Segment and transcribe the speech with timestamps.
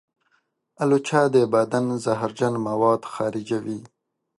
[0.81, 3.79] الوچه د بدن زهرجن مواد خارجوي.